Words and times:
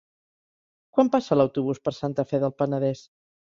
Quan 0.95 1.11
passa 1.17 1.39
l'autobús 1.39 1.85
per 1.87 1.95
Santa 2.01 2.29
Fe 2.33 2.43
del 2.47 2.59
Penedès? 2.63 3.09